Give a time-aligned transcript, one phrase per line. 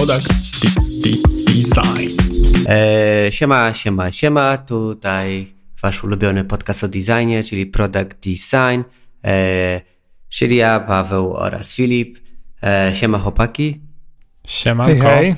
[0.00, 0.28] Product
[1.46, 2.10] Design.
[2.66, 4.58] E, siema, siema, siema.
[4.58, 5.52] Tutaj
[5.82, 8.82] wasz ulubiony podcast o designie, czyli Product Design.
[9.24, 9.80] E,
[10.28, 12.18] czyli ja, Paweł oraz Filip.
[12.62, 13.80] E, siema chłopaki.
[14.46, 15.08] Siemanko.
[15.08, 15.34] Hej, hej.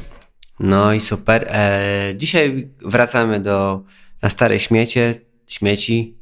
[0.61, 1.47] No i super.
[1.49, 3.85] E, dzisiaj wracamy do
[4.23, 5.15] na stare śmiecie,
[5.47, 6.17] śmieci.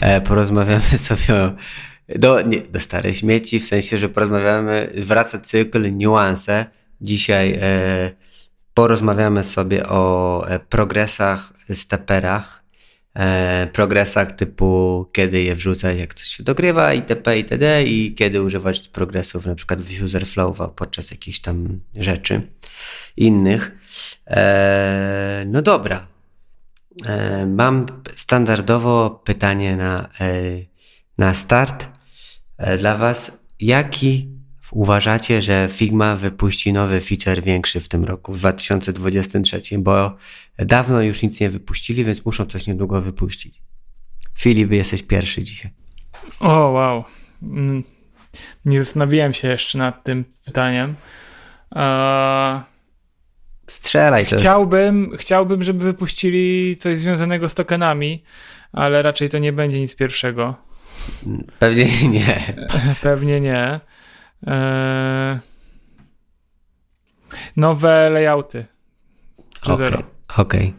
[0.00, 1.52] E, porozmawiamy sobie o,
[2.18, 6.78] do, nie, do stare śmieci, w sensie, że porozmawiamy, wraca cykl, niuanse.
[7.00, 8.10] Dzisiaj e,
[8.74, 12.64] porozmawiamy sobie o e, progresach, steperach,
[13.14, 17.36] e, progresach typu kiedy je wrzucać, jak coś się dogrywa itp.
[17.36, 17.84] itd.
[17.84, 22.42] i kiedy używać progresów na przykład w user flow podczas jakichś tam rzeczy
[23.16, 23.72] innych.
[25.46, 26.06] No dobra.
[27.46, 30.08] Mam standardowo pytanie na,
[31.18, 31.88] na start
[32.78, 33.32] dla Was.
[33.60, 34.37] Jaki
[34.70, 39.60] uważacie, że Figma wypuści nowy feature większy w tym roku, w 2023?
[39.78, 40.16] Bo
[40.58, 43.62] dawno już nic nie wypuścili, więc muszą coś niedługo wypuścić.
[44.38, 45.70] Filip, jesteś pierwszy dzisiaj.
[46.40, 47.04] O, wow.
[47.42, 47.84] Mm,
[48.64, 50.94] Nie zastanawiałem się jeszcze nad tym pytaniem.
[51.72, 52.60] Eee,
[53.66, 58.24] Strzelaj, jest chciałbym, chciałbym, żeby wypuścili coś związanego z tokenami,
[58.72, 60.54] ale raczej to nie będzie nic pierwszego.
[61.58, 62.54] pewnie nie.
[63.02, 63.80] Pewnie nie.
[64.46, 65.38] Eee,
[67.56, 68.64] nowe layouty.
[69.62, 69.72] 3.0.
[69.74, 70.04] Okej.
[70.36, 70.74] okej.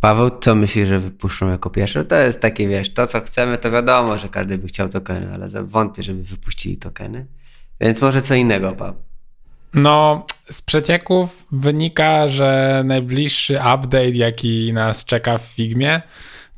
[0.00, 2.04] Paweł, co myślisz, że wypuszczą jako pierwsze?
[2.04, 5.48] To jest takie, wiesz, to co chcemy, to wiadomo, że każdy by chciał tokeny, ale
[5.48, 7.26] za- wątpię, żeby wypuścili tokeny.
[7.80, 8.94] Więc może co innego, Paweł.
[9.74, 16.02] No, z przecieków wynika, że najbliższy update, jaki nas czeka w Figmie,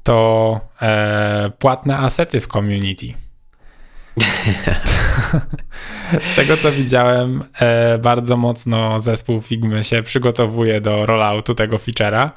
[0.03, 3.07] to e, płatne asety w community.
[6.23, 12.31] Z tego co widziałem, e, bardzo mocno zespół Figmy się przygotowuje do rolloutu tego feature'a.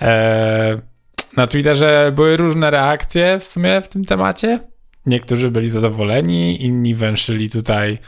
[0.00, 0.80] E,
[1.36, 4.60] na Twitterze były różne reakcje w sumie w tym temacie.
[5.06, 7.98] Niektórzy byli zadowoleni, inni węszyli tutaj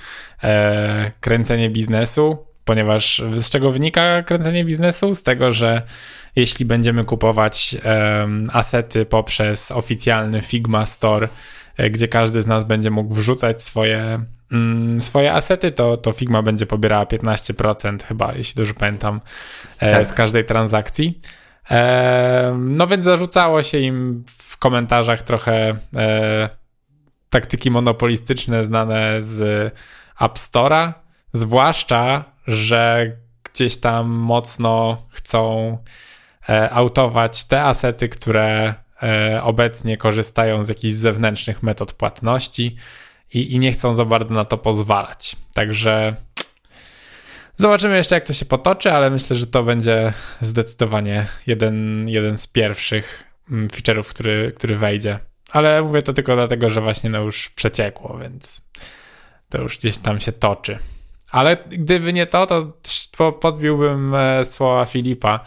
[0.42, 5.14] e, kręcenie biznesu, ponieważ z czego wynika kręcenie biznesu?
[5.14, 5.82] Z tego, że
[6.36, 7.76] jeśli będziemy kupować
[8.52, 11.28] asety poprzez oficjalny Figma Store,
[11.90, 16.66] gdzie każdy z nas będzie mógł wrzucać swoje, mm, swoje asety, to, to Figma będzie
[16.66, 19.20] pobierała 15% chyba, jeśli dobrze pamiętam,
[19.78, 20.06] e, Tak.
[20.06, 21.20] z każdej transakcji.
[21.70, 26.48] E, no więc zarzucało się im w komentarzach trochę e,
[27.30, 29.72] taktyki monopolistyczne znane z
[30.20, 30.92] App Store'a,
[31.32, 33.12] zwłaszcza, że
[33.52, 35.78] gdzieś tam mocno chcą
[36.48, 38.74] e, autować te asety, które e,
[39.42, 42.76] obecnie korzystają z jakichś zewnętrznych metod płatności
[43.34, 45.36] i, i nie chcą za bardzo na to pozwalać.
[45.52, 46.16] Także
[47.56, 52.46] zobaczymy jeszcze, jak to się potoczy, ale myślę, że to będzie zdecydowanie jeden, jeden z
[52.46, 55.18] pierwszych mm, feature'ów, który, który wejdzie.
[55.50, 58.60] Ale mówię to tylko dlatego, że właśnie no już przeciekło, więc
[59.48, 60.78] to już gdzieś tam się toczy.
[61.30, 65.40] Ale gdyby nie to, to podbiłbym e, słowa Filipa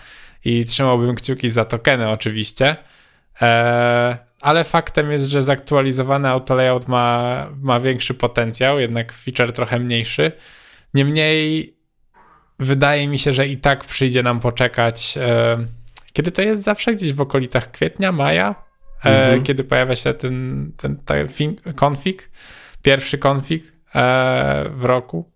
[0.45, 2.75] i trzymałbym kciuki za tokeny oczywiście.
[3.41, 10.31] E, ale faktem jest, że zaktualizowany autolayout ma, ma większy potencjał, jednak feature trochę mniejszy.
[10.93, 11.73] Niemniej
[12.59, 15.17] wydaje mi się, że i tak przyjdzie nam poczekać.
[15.17, 15.57] E,
[16.13, 18.55] kiedy to jest zawsze gdzieś w okolicach kwietnia, maja,
[19.05, 19.43] e, Mhm.
[19.43, 21.27] kiedy pojawia się ten, ten, ten
[21.85, 22.29] config,
[22.81, 23.63] pierwszy config
[24.69, 25.31] w roku.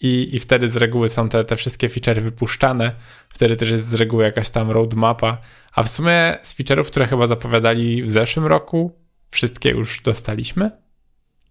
[0.00, 2.92] I, I wtedy z reguły są te, te wszystkie featurey wypuszczane.
[3.28, 5.38] Wtedy też jest z reguły jakaś tam roadmapa.
[5.72, 8.92] A w sumie z feature'ów, które chyba zapowiadali w zeszłym roku,
[9.30, 10.70] wszystkie już dostaliśmy?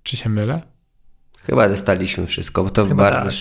[0.04, 0.62] Czy się mylę?
[1.40, 3.30] Chyba dostaliśmy wszystko, bo to Chyba bardzo...
[3.30, 3.38] tak.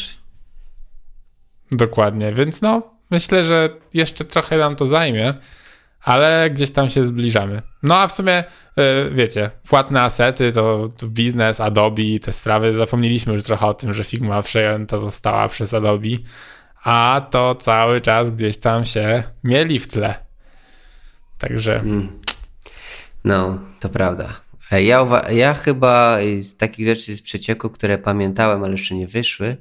[1.71, 5.34] Dokładnie, więc no, myślę, że jeszcze trochę nam to zajmie,
[6.06, 7.62] ale gdzieś tam się zbliżamy.
[7.83, 8.44] No a w sumie,
[8.78, 12.75] y, wiecie, płatne asety to, to biznes, Adobe, te sprawy.
[12.75, 16.09] Zapomnieliśmy już trochę o tym, że Figma przejęta została przez Adobe,
[16.84, 20.15] a to cały czas gdzieś tam się mieli w tle.
[21.39, 22.09] Także Mm.
[23.25, 24.41] No, to prawda.
[24.72, 29.57] E, Ja, ja chyba z takich rzeczy z przecieku, które pamiętałem, ale jeszcze nie wyszły,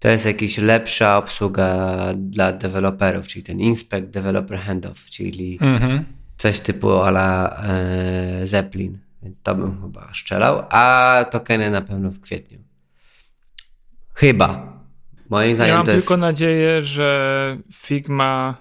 [0.00, 6.04] to jest jakaś lepsza obsługa dla deweloperów, czyli ten Inspect Developer Handoff, czyli mhm.
[6.36, 8.98] coś typu ala e, Zeppelin.
[9.22, 12.58] Więc to bym chyba strzelał, a tokeny na pewno w kwietniu.
[14.14, 14.72] Chyba.
[15.30, 16.06] Moim zdaniem Ja mam to jest...
[16.06, 18.56] tylko nadzieję, że Figma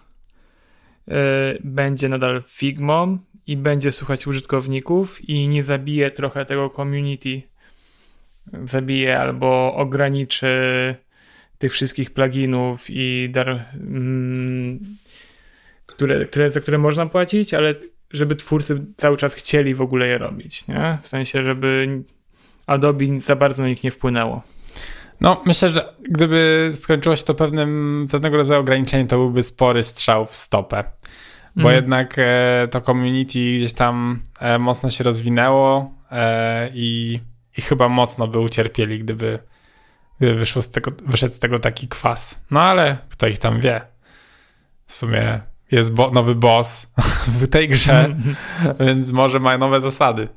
[1.08, 1.14] y,
[1.64, 7.42] będzie nadal Figmą i będzie słuchać użytkowników i nie zabije trochę tego community.
[8.66, 10.48] Zabije albo ograniczy
[11.60, 14.80] tych wszystkich pluginów i dar, mm,
[15.86, 17.76] które, które, za które można płacić, ale
[18.12, 20.98] żeby twórcy cały czas chcieli w ogóle je robić, nie?
[21.02, 22.02] W sensie, żeby
[22.68, 24.44] Adobe za bardzo na nich nie wpłynęło.
[25.22, 30.26] No, myślę, że gdyby skończyło się to pewnym, pewnego rodzaju ograniczeniem, to byłby spory strzał
[30.26, 30.84] w stopę.
[31.56, 31.76] Bo mm.
[31.76, 37.20] jednak e, to community gdzieś tam e, mocno się rozwinęło e, i,
[37.58, 39.40] i chyba mocno by ucierpieli, gdyby, gdyby
[40.20, 42.40] wyszło z tego, wyszedł z tego taki kwas.
[42.52, 43.82] No ale kto ich tam wie?
[44.86, 46.88] W sumie jest bo nowy boss
[47.40, 48.16] w tej grze,
[48.86, 50.28] więc może mają nowe zasady.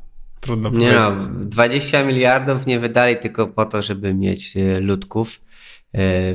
[0.40, 1.28] Trudno nie no, powiedzieć.
[1.32, 5.40] No, 20 miliardów nie wydali tylko po to, żeby mieć e, ludków,
[5.94, 6.34] e, e,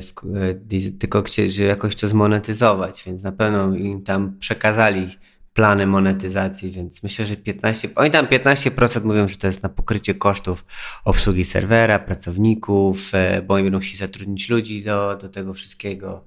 [1.00, 5.08] tylko chcieli jakoś to zmonetyzować, więc na pewno im tam przekazali
[5.58, 10.16] plany monetyzacji, więc myślę, że 15, oni tam 15% mówią, że to jest na pokrycie
[10.16, 10.66] kosztów
[11.06, 13.12] obsługi serwera, pracowników,
[13.48, 16.26] bo oni będą chcieli zatrudnić ludzi do, do tego wszystkiego.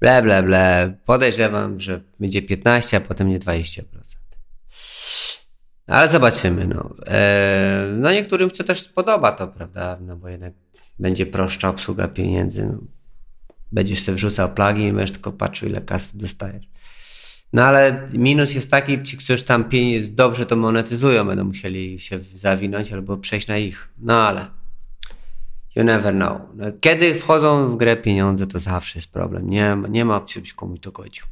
[0.00, 0.96] Ble, ble, ble.
[1.04, 3.82] Podejrzewam, że będzie 15, a potem nie 20%.
[5.86, 6.66] Ale zobaczymy.
[6.66, 9.98] No, e, no niektórym się też spodoba to, prawda?
[10.00, 10.52] No bo jednak
[10.98, 12.66] będzie prostsza obsługa pieniędzy.
[12.66, 12.78] No.
[13.72, 16.70] Będziesz sobie wrzucał plagi i będziesz tylko patrzył, ile kasy dostajesz.
[17.52, 19.64] No ale minus jest taki, ci, którzy tam
[20.02, 23.88] dobrze to monetyzują, będą musieli się zawinąć albo przejść na ich.
[23.98, 24.46] No ale
[25.76, 26.40] you never know.
[26.54, 29.50] No, kiedy wchodzą w grę pieniądze, to zawsze jest problem.
[29.50, 31.24] Nie, nie ma opcji, byś komuś to godził.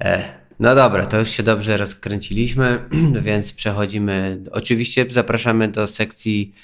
[0.00, 0.46] E.
[0.60, 2.88] No dobra, to już się dobrze rozkręciliśmy,
[3.22, 4.42] więc przechodzimy.
[4.52, 6.54] Oczywiście zapraszamy do sekcji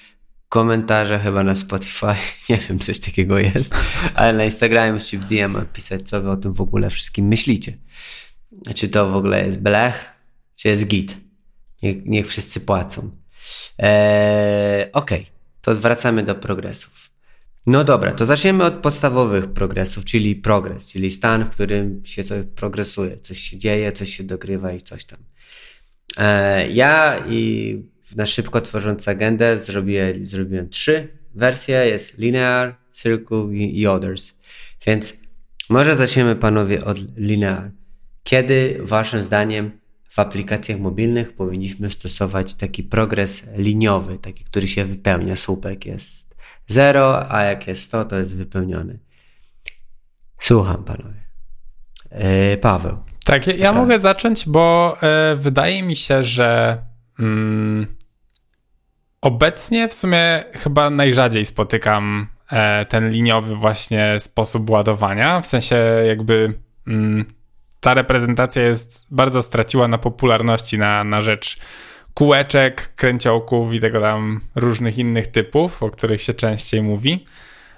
[0.53, 2.15] komentarze chyba na Spotify,
[2.49, 3.75] nie wiem, coś takiego jest,
[4.15, 7.79] ale na Instagramie musicie w DM pisać, co wy o tym w ogóle wszystkim myślicie.
[8.75, 10.11] Czy to w ogóle jest blech,
[10.57, 11.17] czy jest git.
[11.83, 13.11] Niech, niech wszyscy płacą.
[13.79, 15.25] Eee, okay.
[15.61, 17.11] to wracamy do progresów.
[17.67, 22.47] No dobra, to zaczniemy od podstawowych progresów, czyli progres, czyli stan, w którym się coś
[22.57, 25.19] progresuje, coś się dzieje, coś się dogrywa i coś tam.
[26.17, 33.87] E, ja i na szybko tworząc agendę zrobiłem, zrobiłem trzy wersje, jest linear, circle i,
[33.87, 34.35] others.
[34.87, 35.17] Więc
[35.69, 37.71] może zaczniemy panowie od linear.
[38.25, 39.71] Kiedy waszym zdaniem
[40.09, 46.35] w aplikacjach mobilnych powinniśmy stosować taki progres liniowy, taki, który się wypełnia, słupek jest
[46.67, 48.99] 0, a jak jest 100, to jest wypełniony.
[50.39, 51.23] Słucham panowie.
[52.51, 52.99] Yy, Paweł.
[53.25, 56.79] Tak, ja, ja mogę zacząć, bo e, wydaje mi się, że
[57.19, 57.87] mm,
[59.21, 65.41] obecnie w sumie chyba najrzadziej spotykam e, ten liniowy właśnie sposób ładowania.
[65.41, 65.77] W sensie
[66.07, 66.55] jakby
[66.87, 67.25] mm,
[67.81, 71.59] ta reprezentacja jest bardzo straciła na popularności na, na rzecz
[72.15, 77.27] kółeczek, kręciołków i tego tam różnych innych typów, o których się częściej mówi.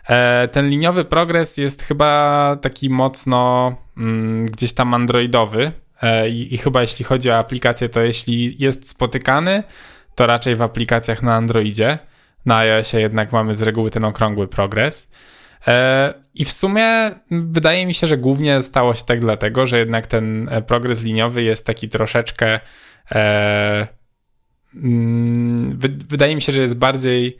[0.08, 5.72] E, ten liniowy progres jest chyba taki mocno mm, gdzieś tam androidowy
[6.28, 9.62] i, i chyba jeśli chodzi o aplikację, to jeśli jest spotykany,
[10.14, 11.98] to raczej w aplikacjach na Androidzie.
[12.46, 15.10] Na iOSie jednak mamy z reguły ten okrągły progres.
[15.66, 20.06] E, I w sumie wydaje mi się, że głównie stało się tak dlatego, że jednak
[20.06, 22.60] ten progres liniowy jest taki troszeczkę
[24.76, 25.78] Mm,
[26.08, 27.36] wydaje mi się, że jest bardziej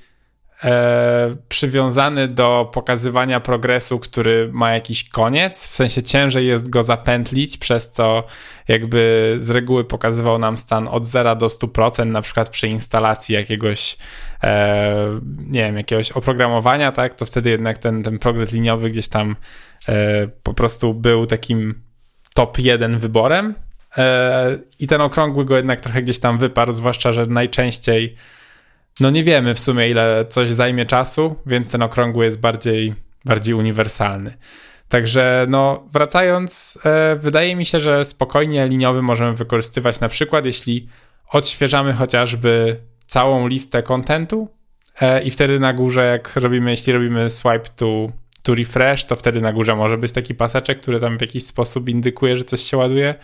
[0.65, 7.59] e, przywiązany do pokazywania progresu, który ma jakiś koniec, w sensie ciężej jest go zapętlić,
[7.59, 8.25] przez co
[8.69, 13.97] jakby z reguły pokazywał nam stan od 0 do 100%, na przykład przy instalacji jakiegoś
[14.43, 19.37] e, nie wiem, jakiegoś oprogramowania, tak, to wtedy jednak ten, ten progres liniowy gdzieś tam
[19.89, 21.83] e, po prostu był takim
[22.35, 23.55] top 1 wyborem,
[23.99, 28.17] E, I ten okrągły go jednak trochę gdzieś tam wyparł, zwłaszcza, że najczęściej
[29.01, 33.55] no nie wiemy w sumie ile coś zajmie czasu, więc ten okrągły jest bardziej, bardziej
[33.55, 34.35] uniwersalny.
[34.89, 40.89] Także no wracając, e, wydaje mi się, że spokojnie liniowy możemy wykorzystywać na przykład jeśli
[41.31, 44.49] odświeżamy chociażby całą listę kontentu
[45.01, 48.09] e, i wtedy na górze jak robimy, jeśli robimy swipe to,
[48.43, 51.89] to refresh, to wtedy na górze może być taki paseczek, który tam w jakiś sposób
[51.89, 53.15] indykuje, że coś się ładuje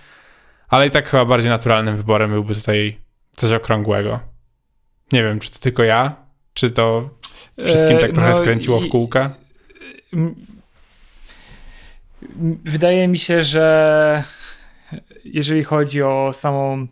[0.71, 2.99] ale i tak chyba bardziej naturalnym wyborem byłby tutaj
[3.37, 4.21] coś okrągłego.
[5.13, 6.15] Nie wiem, czy to tylko ja,
[6.55, 7.11] czy to
[7.59, 9.31] wszystkim tak trochę no, skręciło w kółka?
[12.65, 14.25] Wydaje mi się, że
[15.25, 16.87] jeżeli chodzi o samą,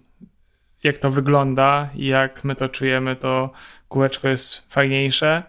[0.83, 3.51] jak to wygląda i jak my to czujemy, to
[3.89, 5.43] kółeczko jest fajniejsze,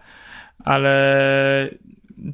[0.64, 1.70] ale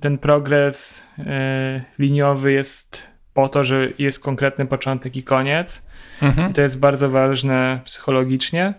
[0.01, 5.87] ten progres e, liniowy jest po to, że jest konkretny początek i koniec.
[6.23, 6.51] Mhm.
[6.51, 8.75] I to jest bardzo ważne psychologicznie,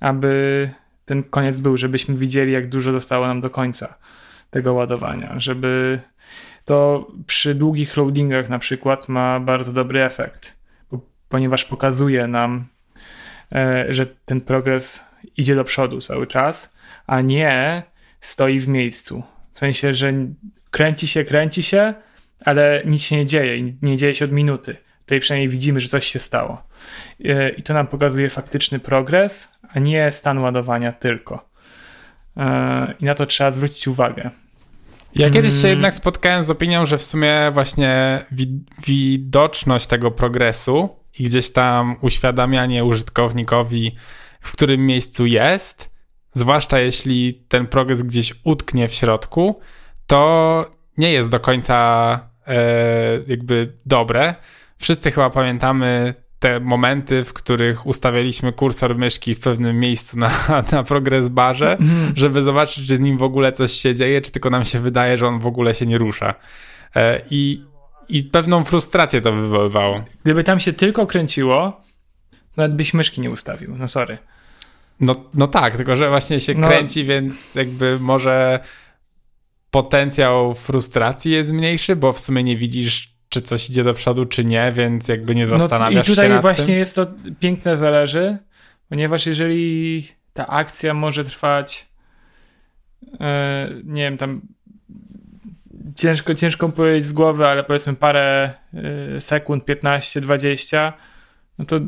[0.00, 0.70] aby
[1.08, 3.94] ten koniec był, żebyśmy widzieli, jak dużo zostało nam do końca.
[4.50, 6.00] tego ładowania, żeby
[6.64, 10.56] to przy długich loadingach na przykład ma bardzo dobry efekt,
[11.28, 12.66] ponieważ pokazuje nam,
[13.52, 15.04] e, że ten progres
[15.36, 17.82] idzie do przodu cały czas, a nie
[18.20, 19.22] stoi w miejscu.
[19.54, 20.12] W sensie, że
[20.70, 21.94] kręci się, kręci się,
[22.44, 23.72] ale nic się nie dzieje.
[23.82, 24.76] Nie dzieje się od minuty.
[25.00, 26.62] Tutaj przynajmniej widzimy, że coś się stało.
[27.24, 31.48] E, I to nam pokazuje faktyczny progres, a nie stan ładowania tylko.
[32.36, 34.30] E, I na to trzeba zwrócić uwagę.
[35.14, 35.70] Ja kiedyś się mm.
[35.70, 38.24] jednak spotkałem z opinią, że w sumie właśnie
[38.86, 43.92] widoczność tego progresu i gdzieś tam uświadamianie użytkownikowi,
[44.40, 45.90] w którym miejscu jest,
[46.32, 49.60] zwłaszcza jeśli ten progres gdzieś utknie w środku,
[50.06, 52.56] to nie jest do końca e,
[53.26, 54.34] jakby dobre.
[54.78, 60.30] Wszyscy chyba pamiętamy te momenty, w których ustawialiśmy kursor myszki w pewnym miejscu na,
[60.72, 62.12] na progres barze, mhm.
[62.16, 65.16] żeby zobaczyć, czy z nim w ogóle coś się dzieje, czy tylko nam się wydaje,
[65.16, 66.34] że on w ogóle się nie rusza.
[66.96, 67.60] E, I,
[68.08, 70.04] i pewną frustrację to wywoływało.
[70.24, 71.80] Gdyby tam się tylko kręciło,
[72.56, 73.76] nawet byś myszki nie ustawił.
[73.76, 74.18] No sorry.
[75.00, 76.68] No, no tak, tylko że właśnie się no.
[76.68, 78.60] kręci, więc jakby może
[79.70, 84.44] potencjał frustracji jest mniejszy, bo w sumie nie widzisz, czy coś idzie do przodu, czy
[84.44, 86.12] nie, więc jakby nie zastanawiasz no.
[86.12, 86.74] I tutaj się właśnie tym.
[86.74, 87.06] jest to
[87.40, 88.38] piękne zależy,
[88.88, 91.88] ponieważ jeżeli ta akcja może trwać,
[93.20, 94.40] e, nie wiem, tam
[95.96, 98.54] ciężko, ciężko powiedzieć z głowy, ale powiedzmy parę
[99.14, 100.92] e, sekund, 15, 20,
[101.58, 101.80] no to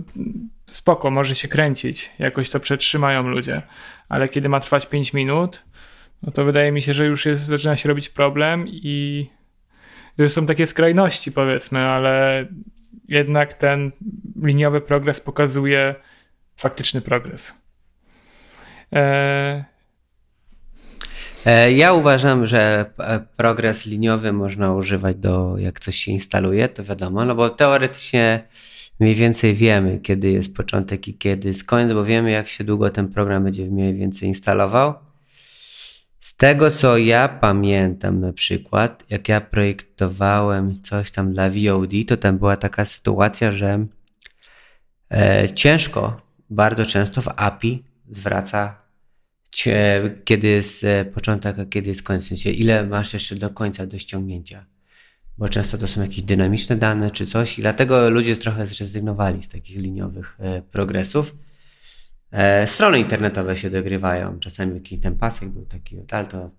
[0.67, 3.63] spoko, może się kręcić, jakoś to przetrzymają ludzie,
[4.09, 5.63] ale kiedy ma trwać 5 minut,
[6.23, 9.27] no to wydaje mi się, że już jest, zaczyna się robić problem i
[10.25, 12.47] że są takie skrajności powiedzmy, ale
[13.09, 13.93] jednak ten
[14.43, 15.95] liniowy progres pokazuje
[16.57, 17.55] faktyczny progres.
[18.93, 19.65] E...
[21.47, 22.91] e ja uważam, że
[23.37, 28.49] progres liniowy można używać do jak coś się instaluje, to wiadomo, no bo teoretycznie
[29.01, 32.91] mniej więcej wiemy, kiedy jest początek i kiedy jest koniec, bo wiemy, jak się długo
[32.91, 35.10] ten program będzie mniej więcej instalował.
[36.21, 42.17] Z tego co ja pamiętam na przykład, jak ja projektowałem coś tam dla VOD, to
[42.17, 43.87] tam była taka sytuacja, że
[45.11, 48.83] e, ciężko, bardzo często w API zwraca
[49.51, 52.25] cie, kiedy jest początek, a kiedy jest koniec.
[52.25, 54.67] W sensie, ile masz jeszcze do końca do ściągnięcia.
[55.39, 59.49] Bo często to są jakieś dynamiczne dane czy coś i dlatego ludzie trochę zrezygnowali z
[59.49, 61.35] takich liniowych e, progresów.
[62.33, 64.39] E, strony internetowe się dogrywają.
[64.41, 66.51] Czasami jakiś ten pasek był taki, ale to,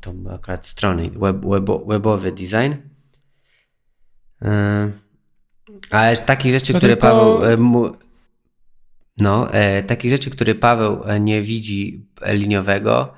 [0.00, 2.72] to akurat strony, web, web, webowy design.
[4.42, 4.90] E,
[5.90, 7.08] ale takich rzeczy, no które tylko...
[7.08, 7.44] Paweł.
[7.44, 7.92] E, mu,
[9.20, 13.14] no, e, takich rzeczy, które Paweł e, nie widzi liniowego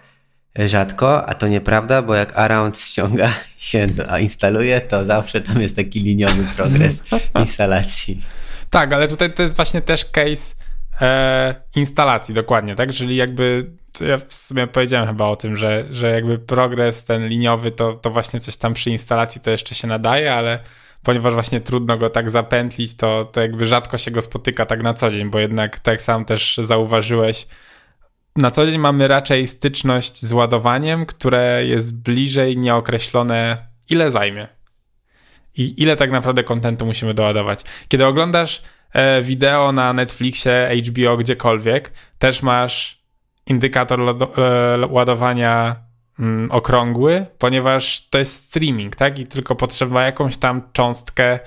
[0.66, 5.76] rzadko, a to nieprawda, bo jak Around ściąga się a instaluje, to zawsze tam jest
[5.76, 7.02] taki liniowy progres
[7.40, 8.20] instalacji.
[8.70, 10.54] Tak, ale tutaj to jest właśnie też case
[11.00, 12.92] e, instalacji, dokładnie, tak?
[12.92, 13.70] Czyli jakby,
[14.00, 18.10] ja w sumie powiedziałem chyba o tym, że, że jakby progres ten liniowy, to, to
[18.10, 20.58] właśnie coś tam przy instalacji to jeszcze się nadaje, ale
[21.02, 24.94] ponieważ właśnie trudno go tak zapętlić, to, to jakby rzadko się go spotyka tak na
[24.94, 27.46] co dzień, bo jednak tak sam też zauważyłeś,
[28.36, 34.48] na co dzień mamy raczej styczność z ładowaniem, które jest bliżej nieokreślone, ile zajmie.
[35.56, 37.64] I ile tak naprawdę kontentu musimy doładować.
[37.88, 38.62] Kiedy oglądasz
[39.22, 43.04] wideo na Netflixie, HBO, gdziekolwiek, też masz
[43.46, 45.76] indykator e, ładowania
[46.18, 49.18] mm, okrągły, ponieważ to jest streaming, tak?
[49.18, 51.38] I tylko potrzeba jakąś tam cząstkę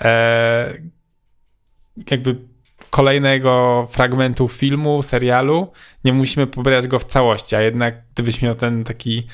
[0.00, 0.74] e,
[2.10, 2.36] jakby
[2.90, 5.72] kolejnego fragmentu filmu, serialu.
[6.04, 9.26] Nie musimy pobierać go w całości, a jednak gdybyś miał ten taki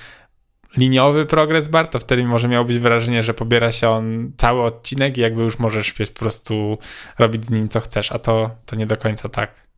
[0.77, 5.19] liniowy progres bar, to wtedy może miało być wrażenie, że pobiera się on cały odcinek
[5.19, 6.79] i jakby już możesz po prostu
[7.19, 9.71] robić z nim co chcesz, a to, to nie do końca tak.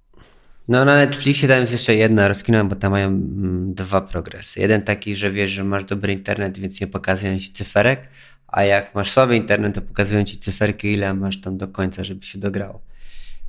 [0.68, 4.60] No na Netflixie tam jest jeszcze jedna rozkminam, bo tam mają mm, dwa progresy.
[4.60, 8.08] Jeden taki, że wiesz, że masz dobry internet, więc nie pokazują ci cyferek,
[8.48, 12.26] a jak masz słaby internet, to pokazują ci cyferki, ile masz tam do końca, żeby
[12.26, 12.80] się dograło.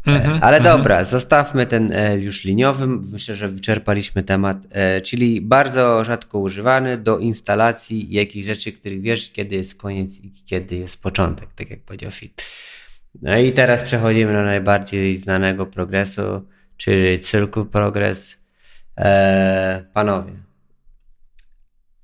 [0.06, 0.64] -hmm, Ale -hmm.
[0.64, 2.88] dobra, zostawmy ten e, już liniowy.
[2.88, 9.32] Myślę, że wyczerpaliśmy temat, e, czyli bardzo rzadko używany do instalacji jakichś rzeczy, których wiesz,
[9.32, 12.46] kiedy jest koniec i kiedy jest początek, tak jak powiedział Fit.
[13.22, 18.44] No i teraz przechodzimy do najbardziej znanego progresu, czyli cyrku progres.
[18.98, 20.34] E, panowie,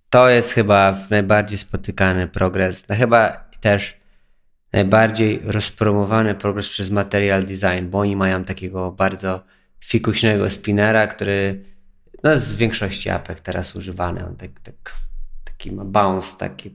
[0.09, 2.87] to jest chyba najbardziej spotykany progres.
[2.89, 3.98] No chyba też
[4.73, 9.43] najbardziej rozpromowany progres przez Material Design, bo oni mają takiego bardzo
[9.79, 11.63] fikuśnego spinera, który
[12.23, 14.27] no, z większości apek teraz używany.
[14.27, 14.93] On tak, tak, tak
[15.59, 16.69] taki ma bounce, takie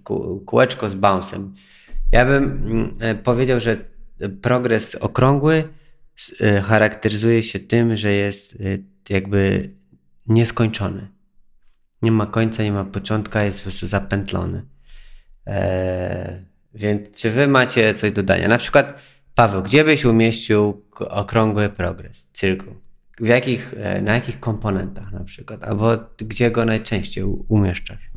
[0.46, 1.50] kółeczko z bounce'em.
[2.12, 3.76] Ja bym mm, e, powiedział, że
[4.42, 5.68] progres okrągły
[6.40, 8.58] e, charakteryzuje się tym, że jest
[9.08, 9.70] jakby
[10.26, 11.08] nieskończony.
[12.02, 14.62] Nie ma końca, nie ma początka, jest po prostu zapętlony.
[15.46, 16.44] Eee,
[16.74, 18.48] więc czy wy macie coś do dodania?
[18.48, 19.02] Na przykład,
[19.34, 22.74] Paweł, gdzie byś umieścił okrągły progres, cyrku?
[23.20, 25.64] W jakich, e, na jakich komponentach na przykład?
[25.64, 28.10] Albo gdzie go najczęściej umieszczasz?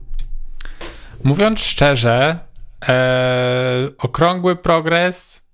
[1.23, 2.39] Mówiąc szczerze,
[2.87, 5.47] e, okrągły progres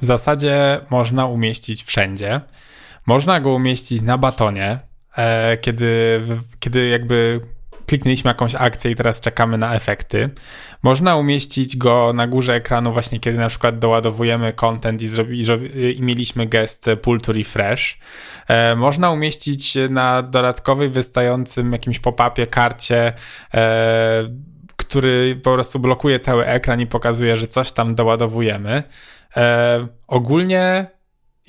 [0.00, 2.40] w zasadzie można umieścić wszędzie.
[3.06, 4.78] Można go umieścić na batonie,
[5.16, 6.20] e, kiedy,
[6.58, 7.40] kiedy jakby
[7.88, 10.30] kliknęliśmy jakąś akcję i teraz czekamy na efekty.
[10.82, 15.44] Można umieścić go na górze ekranu właśnie kiedy na przykład doładowujemy content i, zrobi,
[15.96, 17.98] i mieliśmy gest pull to refresh.
[18.48, 23.12] E, można umieścić na dodatkowej wystającym jakimś pop-upie karcie
[23.54, 28.82] e, który po prostu blokuje cały ekran i pokazuje, że coś tam doładowujemy.
[29.36, 30.86] E, ogólnie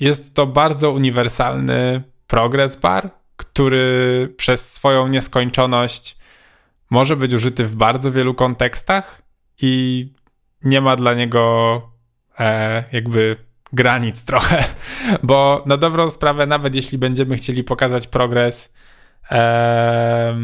[0.00, 6.19] jest to bardzo uniwersalny progress bar, który przez swoją nieskończoność
[6.90, 9.22] może być użyty w bardzo wielu kontekstach
[9.62, 10.06] i
[10.64, 11.82] nie ma dla niego
[12.38, 13.36] e, jakby
[13.72, 14.64] granic trochę,
[15.22, 18.72] bo na dobrą sprawę, nawet jeśli będziemy chcieli pokazać progres
[19.30, 20.36] e,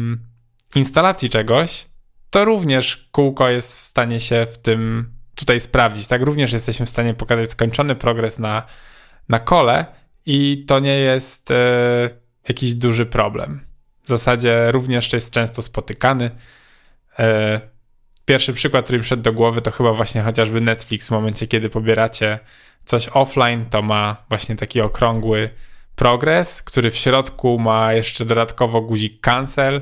[0.75, 1.87] instalacji czegoś,
[2.29, 6.07] to również kółko jest w stanie się w tym tutaj sprawdzić.
[6.07, 8.63] Tak, również jesteśmy w stanie pokazać skończony progres na,
[9.29, 9.85] na kole
[10.25, 12.09] i to nie jest e,
[12.47, 13.66] jakiś duży problem.
[14.07, 16.31] W zasadzie również jest często spotykany.
[17.19, 17.61] E,
[18.25, 21.69] pierwszy przykład, który mi wszedł do głowy, to chyba właśnie chociażby Netflix w momencie, kiedy
[21.69, 22.39] pobieracie
[22.85, 25.49] coś offline, to ma właśnie taki okrągły
[25.95, 29.81] progres, który w środku ma jeszcze dodatkowo guzik cancel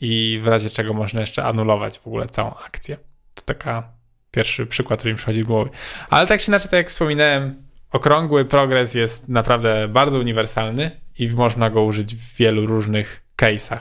[0.00, 2.96] i w razie czego można jeszcze anulować w ogóle całą akcję.
[3.34, 3.92] To taka
[4.30, 5.70] pierwszy przykład, który mi przychodzi do głowy.
[6.10, 11.70] Ale tak czy inaczej, tak jak wspominałem, okrągły progres jest naprawdę bardzo uniwersalny i można
[11.70, 13.80] go użyć w wielu różnych case'ach.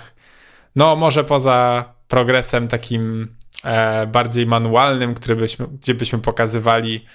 [0.76, 7.06] No, może poza progresem takim e, bardziej manualnym, który byśmy, gdzie byśmy pokazywali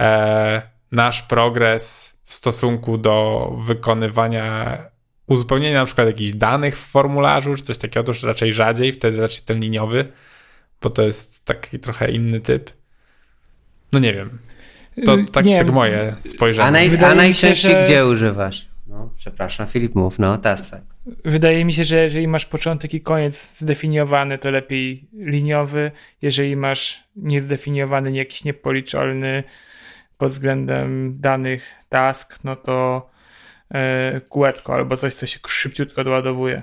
[0.00, 4.78] e, nasz progres w stosunku do wykonywania
[5.26, 9.20] uzupełnienia na przykład jakichś danych w formularzu, czy coś takiego, to już raczej rzadziej, wtedy
[9.20, 10.12] raczej ten liniowy,
[10.82, 12.70] bo to jest taki trochę inny typ.
[13.92, 14.38] No nie wiem.
[15.04, 16.68] To tak, nie, tak moje spojrzenie.
[16.68, 17.84] A, naj, a najczęściej się, że...
[17.84, 18.67] gdzie używasz?
[18.88, 20.82] No, przepraszam, Filip, mów, no, teraz tak.
[21.24, 25.90] Wydaje mi się, że jeżeli masz początek i koniec zdefiniowany, to lepiej liniowy.
[26.22, 29.44] Jeżeli masz niezdefiniowany, jakiś niepoliczalny
[30.18, 33.08] pod względem danych task, no to
[33.74, 36.62] E, kółeczko albo coś, co się szybciutko doładowuje,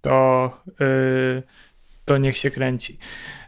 [0.00, 1.42] to, e,
[2.04, 2.98] to niech się kręci.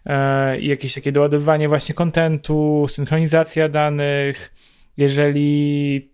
[0.07, 4.55] E, jakieś takie doładowywanie właśnie kontentu, synchronizacja danych.
[4.97, 6.14] Jeżeli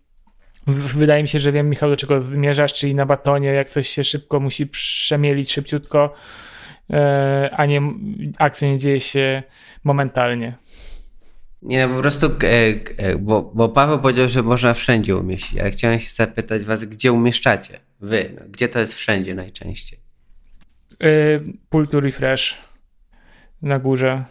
[0.67, 4.03] wydaje mi się, że wiem, Michał, do czego zmierzasz, czyli na batonie, jak coś się
[4.03, 6.13] szybko musi przemielić szybciutko,
[7.51, 7.81] a nie
[8.37, 9.43] akcja nie dzieje się
[9.83, 10.57] momentalnie.
[11.61, 12.29] Nie, no po prostu, e,
[12.97, 17.11] e, bo, bo Paweł powiedział, że można wszędzie umieścić, ale chciałem się zapytać was, gdzie
[17.11, 17.79] umieszczacie?
[17.99, 19.99] Wy, no, gdzie to jest wszędzie najczęściej?
[21.69, 22.57] Pull to refresh
[23.61, 24.23] na górze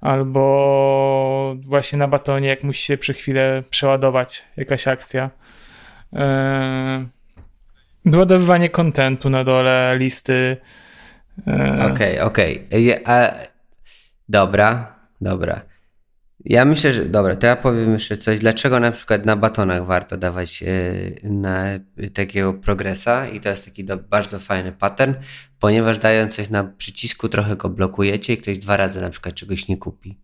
[0.00, 5.30] albo właśnie na batonie, jak musi się przy chwilę przeładować jakaś akcja.
[8.04, 10.56] Doładowywanie kontentu na dole, listy.
[11.92, 12.22] Okej, yy.
[12.22, 12.66] okej.
[12.68, 13.30] Okay, okay.
[14.28, 15.60] Dobra, dobra.
[16.44, 18.38] Ja myślę, że dobra, to ja powiem jeszcze coś.
[18.38, 20.66] Dlaczego na przykład na batonach warto dawać e,
[21.28, 21.64] na
[22.14, 25.14] takiego progresa i to jest taki do, bardzo fajny pattern,
[25.58, 29.68] ponieważ dając coś na przycisku trochę go blokujecie i ktoś dwa razy na przykład czegoś
[29.68, 30.18] nie kupi.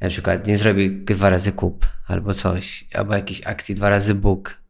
[0.00, 4.61] Na przykład nie zrobi dwa razy kup albo coś, albo jakiejś akcji dwa razy book.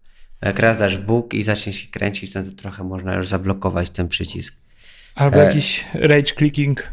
[0.42, 4.08] Jak raz dasz book i zacznie się kręcić, no to trochę można już zablokować ten
[4.08, 4.54] przycisk.
[5.14, 5.44] Albo e...
[5.44, 6.92] jakiś rage clicking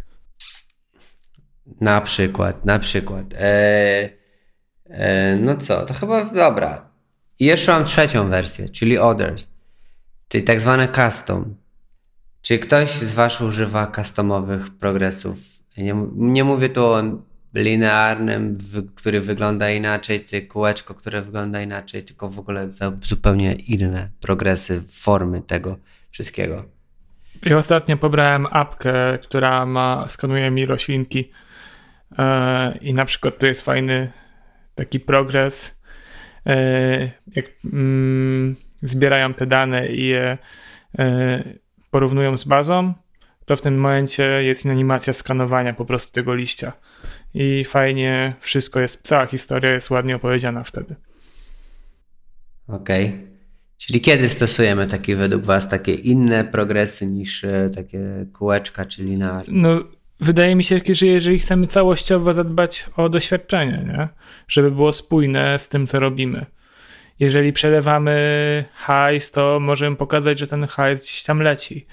[1.82, 3.34] na przykład, na przykład.
[3.34, 4.10] E,
[4.86, 6.90] e, no co, to chyba dobra.
[7.40, 9.48] I jeszcze mam trzecią wersję, czyli Others,
[10.28, 11.56] czyli tak zwane custom.
[12.42, 15.38] Czy ktoś z Was używa customowych progresów?
[15.78, 17.04] Nie, nie mówię tu o
[17.54, 18.58] linearnym,
[18.96, 22.70] który wygląda inaczej, czy kółeczko, które wygląda inaczej, tylko w ogóle
[23.02, 25.78] zupełnie inne progresy, formy tego
[26.12, 26.66] wszystkiego.
[27.46, 31.32] I ostatnio pobrałem apkę, która ma, skanuje mi roślinki
[32.18, 34.12] E, I na przykład tu jest fajny
[34.76, 35.82] taki progres.
[36.46, 40.38] E, jak mm, zbierają te dane i je
[41.00, 41.44] e,
[41.92, 42.94] porównują z bazą,
[43.46, 46.74] to w tym momencie jest animacja skanowania po prostu tego liścia.
[47.34, 50.96] I fajnie wszystko jest, cała historia jest ładnie opowiedziana wtedy.
[52.68, 53.06] Okej.
[53.06, 53.30] Okay.
[53.78, 59.44] Czyli kiedy stosujemy takie według Was takie inne progresy niż e, takie kółeczka czy linearne?
[59.48, 59.84] No,
[60.20, 64.08] wydaje mi się, że jeżeli chcemy całościowo zadbać o doświadczenie, nie?
[64.48, 66.46] żeby było spójne z tym, co robimy.
[67.20, 71.86] Jeżeli przelewamy hajs, to możemy pokazać, że ten hajs gdzieś tam leci.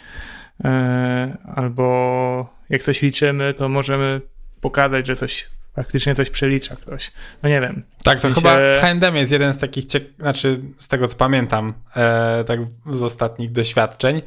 [0.65, 4.21] E, albo jak coś liczymy, to możemy
[4.67, 7.13] pokazać, że coś faktycznie coś przelicza ktoś.
[7.43, 7.83] No nie wiem.
[8.05, 8.41] Tak, to sensie...
[8.41, 9.85] chyba w H&M jest jeden z takich,
[10.19, 14.23] znaczy z tego co pamiętam, e, tak z ostatnich doświadczeń,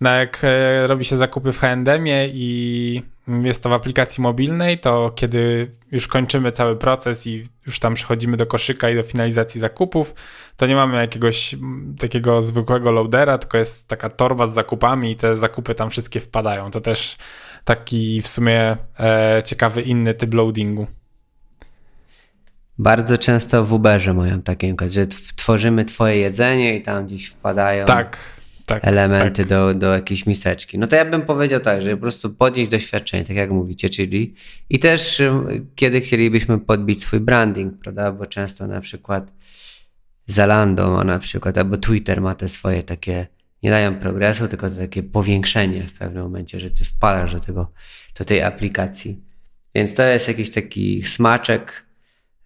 [0.00, 3.02] no jak e, robi się zakupy w H&M i
[3.42, 8.36] jest to w aplikacji mobilnej, to kiedy już kończymy cały proces i już tam przechodzimy
[8.36, 10.14] do koszyka i do finalizacji zakupów,
[10.56, 11.56] to nie mamy jakiegoś
[11.98, 16.70] takiego zwykłego loadera, tylko jest taka torba z zakupami i te zakupy tam wszystkie wpadają.
[16.70, 17.16] To też
[17.64, 20.86] taki w sumie e, ciekawy inny typ loadingu.
[22.78, 28.18] Bardzo często w Uberze mają takie, że tworzymy twoje jedzenie i tam gdzieś wpadają tak,
[28.66, 29.48] tak, elementy tak.
[29.48, 30.78] Do, do jakiejś miseczki.
[30.78, 34.34] No to ja bym powiedział tak, że po prostu podnieść doświadczenie, tak jak mówicie, czyli
[34.70, 35.22] i też
[35.74, 39.32] kiedy chcielibyśmy podbić swój branding, prawda, bo często na przykład
[40.26, 43.26] Zalando ma na przykład, albo Twitter ma te swoje takie
[43.64, 47.72] nie dają progresu, tylko to takie powiększenie w pewnym momencie, że ty wpadasz do, tego,
[48.18, 49.24] do tej aplikacji.
[49.74, 51.86] Więc to jest jakiś taki smaczek,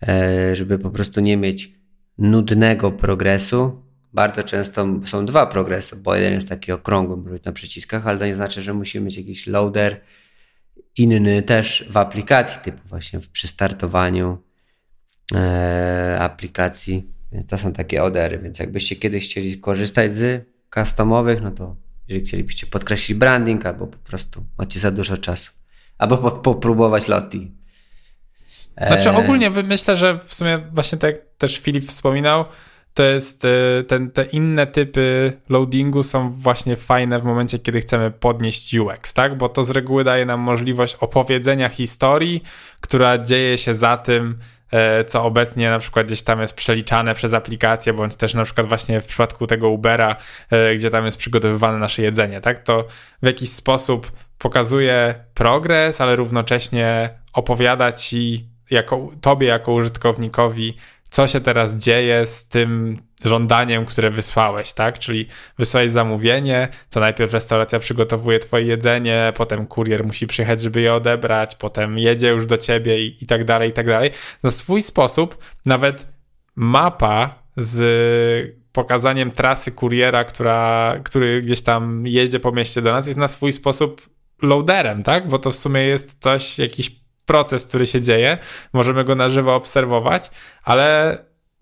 [0.09, 1.73] e, żeby po prostu nie mieć
[2.19, 3.83] nudnego progresu.
[4.13, 8.35] Bardzo często są dwa progresy, bo jeden jest taki okrągły na przyciskach, ale to nie
[8.35, 10.01] znaczy, że musimy mieć jakiś loader
[10.97, 14.39] inny też w aplikacji, typu właśnie przy startowaniu
[15.35, 17.13] e, aplikacji.
[17.49, 21.77] To są takie odery, więc jakbyście kiedyś chcieli korzystać z customowych, no to
[22.09, 25.53] jeżeli chcielibyście podkreślić branding, albo po prostu macie za dużo czasu,
[25.99, 27.53] albo popróbować Lotti.
[28.87, 32.45] Znaczy ogólnie myślę, że w sumie właśnie tak jak też Filip wspominał,
[32.95, 38.11] to jest e, ten, te inne typy loadingu są właśnie fajne w momencie, kiedy chcemy
[38.11, 39.39] podnieść UX, tak?
[39.39, 42.43] Bo to z reguły daje nam możliwość opowiedzenia historii,
[42.81, 44.58] która dzieje się za tym, E,
[45.07, 49.01] co obecnie na przykład gdzieś tam jest przeliczane przez aplikację, bądź też na przykład właśnie
[49.01, 50.17] w przypadku tego Ubera,
[50.51, 52.63] e, gdzie tam jest przygotowywane nasze jedzenie, tak?
[52.63, 52.85] To
[53.23, 60.75] w jakiś sposób pokazuje progres, ale równocześnie opowiada ci jako, tobie jako użytkownikowi
[61.11, 64.99] co się teraz dzieje z tym żądaniem, które wysłałeś, tak?
[64.99, 65.27] Czyli
[65.59, 71.57] wysłałeś zamówienie, to najpierw restauracja przygotowuje twoje jedzenie, potem kurier musi przyjechać, żeby je odebrać,
[71.57, 74.11] potem jedzie już do ciebie i, i tak dalej, i tak dalej.
[74.43, 76.07] Na swój sposób nawet
[76.57, 83.19] mapa z pokazaniem trasy kuriera, która, który gdzieś tam jedzie po mieście do nas, jest
[83.19, 84.09] na swój sposób
[84.43, 85.29] loaderem, tak?
[85.29, 86.91] Bo to w sumie jest coś, jakiś
[87.27, 88.39] proces, który się dzieje,
[88.73, 90.31] możemy go na żywo obserwować,
[90.65, 91.19] ale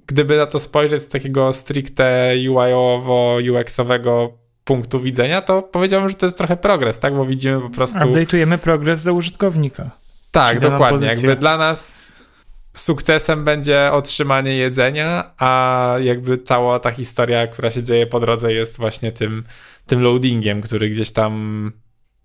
[0.07, 4.33] gdyby na to spojrzeć z takiego stricte UI-owo-UX-owego
[4.65, 7.15] punktu widzenia, to powiedziałbym, że to jest trochę progres, tak?
[7.17, 7.99] Bo widzimy po prostu...
[7.99, 9.91] Update'ujemy progres dla użytkownika.
[10.31, 11.07] Tak, dokładnie.
[11.07, 12.13] Jakby dla nas
[12.73, 18.79] sukcesem będzie otrzymanie jedzenia, a jakby cała ta historia, która się dzieje po drodze jest
[18.79, 19.45] właśnie tym,
[19.87, 21.73] tym loadingiem, który gdzieś tam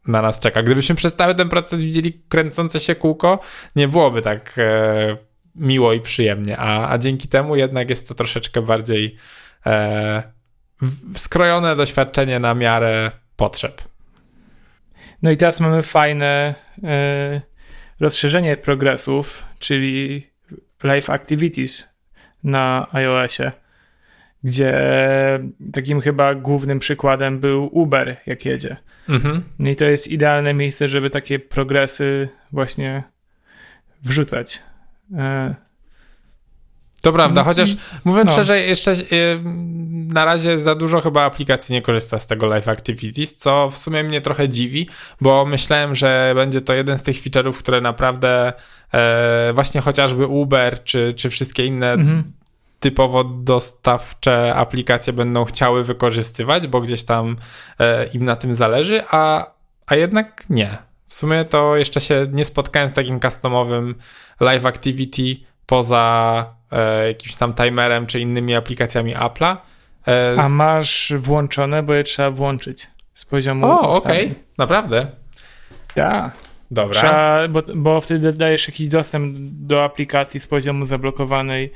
[0.07, 0.63] na nas czeka.
[0.63, 3.39] Gdybyśmy przez cały ten proces widzieli kręcące się kółko,
[3.75, 5.17] nie byłoby tak e,
[5.55, 9.15] miło i przyjemnie, a, a dzięki temu jednak jest to troszeczkę bardziej
[9.65, 10.23] e,
[11.15, 13.81] skrojone doświadczenie na miarę potrzeb.
[15.23, 17.41] No i teraz mamy fajne e,
[17.99, 20.27] rozszerzenie progresów, czyli
[20.83, 21.95] Live Activities
[22.43, 23.51] na iOSie
[24.43, 24.73] gdzie
[25.73, 28.77] takim chyba głównym przykładem był Uber, jak jedzie.
[29.09, 29.43] Mhm.
[29.59, 33.03] No i to jest idealne miejsce, żeby takie progresy właśnie
[34.03, 34.61] wrzucać.
[35.17, 35.56] E,
[37.02, 38.34] to prawda, chociaż mówiąc no.
[38.34, 38.95] szczerze, jeszcze e,
[40.13, 44.04] na razie za dużo chyba aplikacji nie korzysta z tego Live Activities, co w sumie
[44.04, 44.89] mnie trochę dziwi,
[45.21, 48.54] bo myślałem, że będzie to jeden z tych feature'ów, które naprawdę
[48.93, 52.24] e, właśnie chociażby Uber czy, czy wszystkie inne mhm
[52.82, 57.38] typowo dostawcze aplikacje będą chciały wykorzystywać, bo gdzieś tam
[57.80, 59.52] e, im na tym zależy, a,
[59.88, 60.78] a jednak nie.
[61.12, 63.95] W sumie to jeszcze się nie spotkałem z takim customowym
[64.39, 69.58] live activity poza e, jakimś tam timerem czy innymi aplikacjami Apple'a.
[70.06, 70.39] E, z...
[70.39, 73.65] A masz włączone, bo je trzeba włączyć z poziomu.
[73.65, 74.36] O, okej, okay.
[74.58, 75.08] naprawdę.
[75.95, 76.32] Tak.
[76.71, 77.00] Dobra.
[77.00, 81.71] Trzeba, bo, bo wtedy dajesz jakiś dostęp do aplikacji z poziomu zablokowanej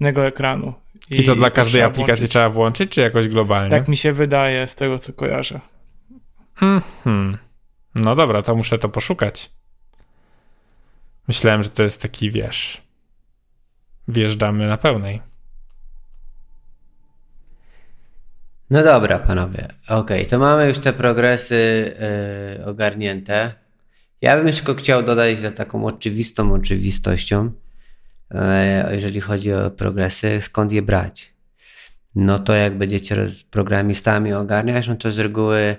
[0.00, 0.74] ekranu.
[1.10, 2.30] I, I to dla każdej trzeba aplikacji włączyć.
[2.30, 3.70] trzeba włączyć, czy jakoś globalnie?
[3.70, 5.60] Tak mi się wydaje, z tego co kojarzę.
[6.54, 7.38] Hmm.
[7.94, 9.50] No dobra, to muszę to poszukać.
[11.28, 12.82] Myślałem, że to jest taki, wiesz,
[14.08, 15.22] wjeżdżamy na pełnej.
[18.70, 19.68] No dobra, panowie.
[19.88, 21.94] Okay, to mamy już te progresy
[22.58, 23.52] yy, ogarnięte.
[24.20, 27.52] Ja bym jeszcze chciał dodać za taką oczywistą oczywistością,
[28.30, 28.40] yy,
[28.90, 31.34] jeżeli chodzi o progresy, skąd je brać.
[32.14, 35.76] No to jak będziecie z programistami ogarniać, no to z reguły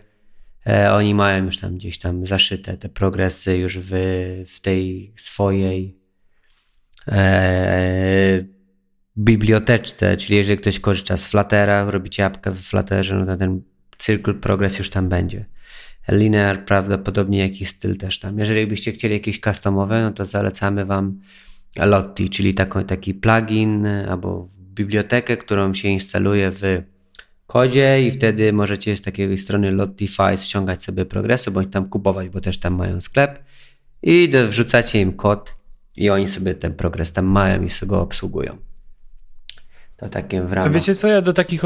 [0.92, 3.92] oni mają już tam gdzieś tam zaszyte te progresy już w,
[4.48, 5.98] w tej swojej
[7.08, 8.44] e,
[9.18, 13.62] biblioteczce, czyli jeżeli ktoś korzysta z Fluttera, robicie apkę w Flutterze, no to ten
[13.98, 15.46] cykl progres już tam będzie.
[16.08, 18.40] Linear prawdopodobnie jakiś styl też tam.
[18.40, 21.20] Jeżeli byście chcieli jakieś customowe, no to zalecamy Wam
[21.78, 26.82] Lotti, czyli taką, taki plugin albo bibliotekę, którą się instaluje w
[27.50, 32.42] kodzie i wtedy możecie z takiej strony Lottify ściągać sobie progresy, bądź tam kupować, bo
[32.42, 33.44] też tam mają sklep
[34.04, 35.56] i wrzucacie im kod
[35.98, 38.58] i oni sobie ten progres tam mają i sobie go obsługują.
[39.98, 40.74] To takie w ramach.
[40.74, 41.62] Wiecie co, ja do takich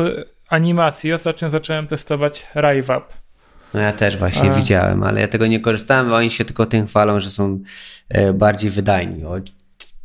[0.49, 3.03] animacji ostatnio zacząłem testować RiveUp.
[3.73, 4.53] No ja też właśnie A.
[4.53, 7.59] widziałem, ale ja tego nie korzystałem, bo oni się tylko tym chwalą, że są
[8.09, 9.25] e, bardziej wydajni.
[9.25, 9.35] O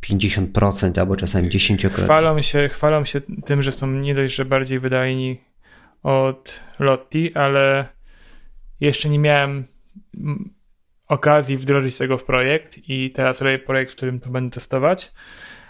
[0.09, 1.89] 50% albo czasami 10%.
[1.89, 5.48] Chwalą się, chwalą się tym, że są nie dość, że bardziej wydajni
[6.03, 7.87] od Lotti, ale
[8.79, 9.65] jeszcze nie miałem
[11.07, 15.11] okazji wdrożyć tego w projekt i teraz robię projekt, w którym to będę testować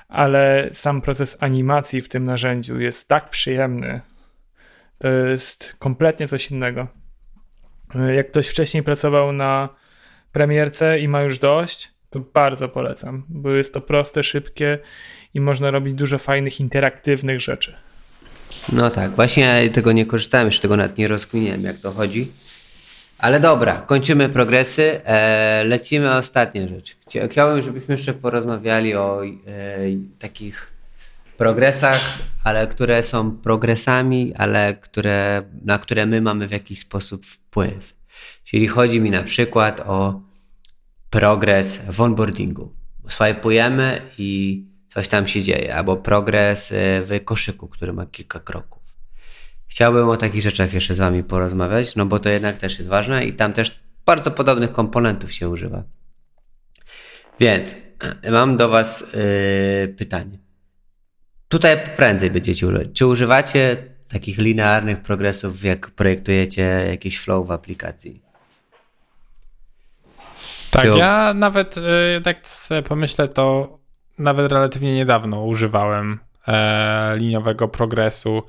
[0.09, 4.01] ale sam proces animacji w tym narzędziu jest tak przyjemny.
[4.97, 6.87] To jest kompletnie coś innego.
[8.15, 9.69] Jak ktoś wcześniej pracował na
[10.31, 14.79] premierce i ma już dość, to bardzo polecam, bo jest to proste, szybkie
[15.33, 17.77] i można robić dużo fajnych, interaktywnych rzeczy.
[18.71, 22.27] No tak, właśnie ja tego nie korzystałem, jeszcze tego nawet nie rozkminiłem, jak to chodzi.
[23.19, 25.01] Ale dobra, kończymy progresy.
[25.05, 26.97] E, lecimy ostatnia rzecz.
[27.31, 29.29] Chciałbym, żebyśmy jeszcze porozmawiali o e,
[30.19, 30.71] takich
[31.37, 31.99] progresach,
[32.43, 37.93] ale które są progresami, ale które, na które my mamy w jakiś sposób wpływ.
[38.43, 40.21] Czyli chodzi mi na przykład o
[41.09, 42.73] progres w onboardingu.
[43.09, 48.79] Swajpujemy i coś tam się dzieje, albo progres e, w koszyku, który ma kilka kroków.
[49.67, 53.25] Chciałbym o takich rzeczach jeszcze z Wami porozmawiać, no bo to jednak też jest ważne
[53.25, 55.83] i tam też bardzo podobnych komponentów się używa.
[57.39, 57.75] Więc
[58.31, 60.39] mam do Was yy, pytanie.
[61.47, 62.87] Tutaj prędzej będziecie używać.
[62.93, 63.77] Czy używacie
[64.09, 68.21] takich linearnych progresów, jak projektujecie jakiś flow w aplikacji?
[70.71, 70.97] Tak, Czy...
[70.97, 73.78] ja nawet, yy, tak sobie pomyślę, to
[74.19, 78.43] nawet relatywnie niedawno używałem e, liniowego progresu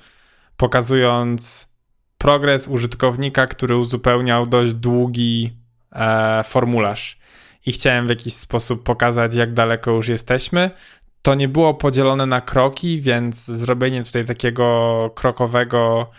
[0.57, 1.71] pokazując
[2.19, 5.53] progres użytkownika, który uzupełniał dość długi
[5.93, 7.19] e, formularz.
[7.67, 10.71] I chciałem w jakiś sposób pokazać, jak daleko już jesteśmy.
[11.23, 16.11] To nie było podzielone na kroki, więc zrobienie tutaj takiego krokowego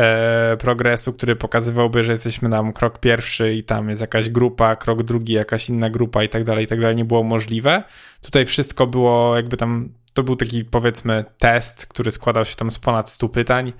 [0.00, 5.02] e, progresu, który pokazywałby, że jesteśmy na krok pierwszy i tam jest jakaś grupa, krok
[5.02, 7.82] drugi, jakaś inna grupa i tak dalej, i tak dalej, nie było możliwe.
[8.22, 12.78] Tutaj wszystko było jakby tam to był taki powiedzmy test, który składał się tam z
[12.78, 13.72] ponad 100 pytań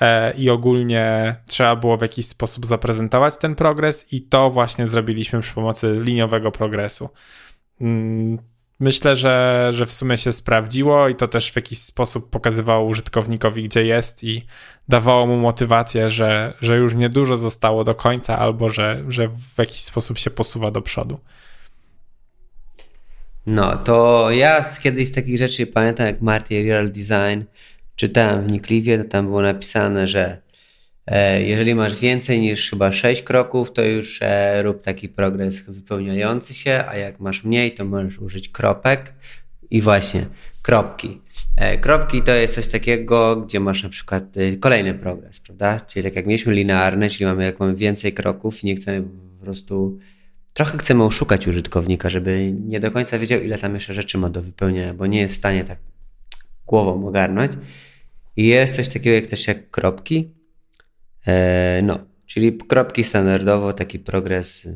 [0.00, 5.40] e, i ogólnie trzeba było w jakiś sposób zaprezentować ten progres i to właśnie zrobiliśmy
[5.40, 7.08] przy pomocy liniowego progresu.
[7.80, 8.38] Mm,
[8.84, 13.64] myślę, że, że w sumie się sprawdziło i to też w jakiś sposób pokazywało użytkownikowi,
[13.64, 14.46] gdzie jest i
[14.88, 19.80] dawało mu motywację, że, że już niedużo zostało do końca albo że, że w jakiś
[19.80, 21.18] sposób się posuwa do przodu.
[23.46, 27.44] No, to ja z kiedyś z takich rzeczy pamiętam jak Marty Real Design
[27.96, 30.43] czytałem w Nikliwie, to tam było napisane, że
[31.40, 36.84] jeżeli masz więcej niż chyba 6 kroków, to już e, rób taki progres wypełniający się,
[36.88, 39.12] a jak masz mniej, to możesz użyć kropek
[39.70, 40.26] i właśnie
[40.62, 41.20] kropki.
[41.56, 44.24] E, kropki to jest coś takiego, gdzie masz na przykład
[44.60, 45.80] kolejny progres, prawda?
[45.80, 49.44] Czyli tak jak mieliśmy linearny, czyli mamy jak mamy więcej kroków i nie chcemy po
[49.44, 49.98] prostu
[50.54, 54.42] trochę chcemy oszukać użytkownika, żeby nie do końca wiedział, ile tam jeszcze rzeczy ma do
[54.42, 55.78] wypełnienia, bo nie jest w stanie tak
[56.66, 57.52] głową ogarnąć.
[58.36, 60.30] I jest coś takiego jak też jak kropki.
[61.26, 64.68] E, no, czyli kropki standardowo, taki progres.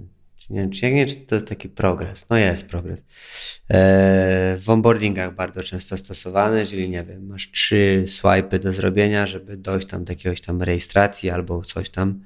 [0.50, 2.26] Nie wiem, czy, nie czy to taki progres.
[2.30, 3.00] No jest progres.
[3.00, 9.56] E, w onboardingach bardzo często stosowany, czyli nie wiem, masz trzy swipy do zrobienia, żeby
[9.56, 12.20] dojść tam do jakiegoś tam rejestracji albo coś tam.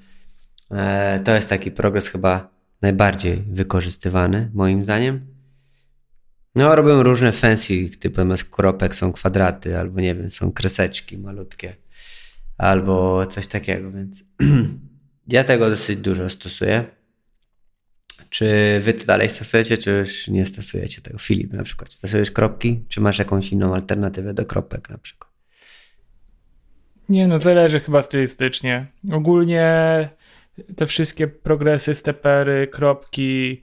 [0.70, 2.48] E, to jest taki progres chyba
[2.82, 5.26] najbardziej wykorzystywany, moim zdaniem.
[6.54, 11.76] No, robią różne fancy, typu zamiast kropek są kwadraty, albo nie wiem, są kreseczki malutkie,
[12.62, 14.25] albo coś takiego, więc
[15.29, 16.85] ja tego dosyć dużo stosuję.
[18.31, 18.46] Czy
[18.81, 21.18] wy to dalej stosujecie, czy już nie stosujecie tego?
[21.18, 25.33] Filip na przykład, stosujesz kropki, czy masz jakąś inną alternatywę do kropek na przykład?
[27.09, 28.87] Nie no, zależy chyba stylistycznie.
[29.12, 30.09] Ogólnie
[30.77, 33.62] te wszystkie progresy, stepery, kropki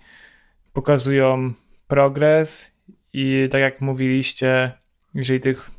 [0.74, 1.54] pokazują
[1.88, 2.78] progres
[3.14, 4.72] i tak jak mówiliście,
[5.14, 5.72] jeżeli tych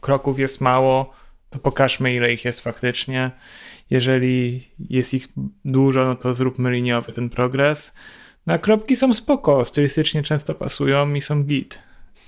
[0.00, 3.30] kroków jest mało, to pokażmy ile ich jest faktycznie.
[3.90, 5.28] Jeżeli jest ich
[5.64, 7.94] dużo, no to zróbmy liniowy ten progres.
[8.46, 11.78] No a kropki są spoko, stylistycznie często pasują i są git.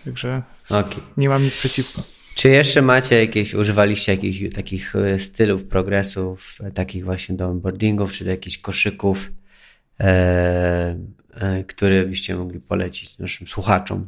[0.04, 1.02] Także okay.
[1.16, 2.02] nie mam nic przeciwko.
[2.34, 8.24] Czy jeszcze macie jakieś, używaliście jakichś takich e, stylów progresów, takich właśnie do onboardingów, czy
[8.24, 9.30] do jakichś koszyków,
[10.00, 10.96] e,
[11.34, 14.06] e, które byście mogli polecić naszym słuchaczom?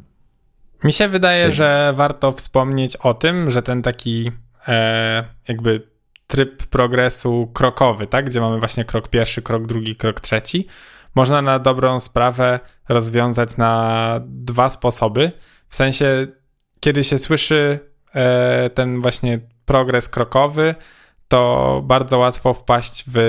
[0.83, 4.31] Mi się wydaje, że warto wspomnieć o tym, że ten taki
[4.67, 5.87] e, jakby
[6.27, 8.25] tryb progresu krokowy, tak?
[8.25, 10.67] Gdzie mamy właśnie krok pierwszy, krok drugi, krok trzeci,
[11.15, 15.31] można na dobrą sprawę rozwiązać na dwa sposoby.
[15.67, 16.27] W sensie,
[16.79, 17.79] kiedy się słyszy
[18.15, 20.75] e, ten właśnie progres krokowy,
[21.27, 23.19] to bardzo łatwo wpaść w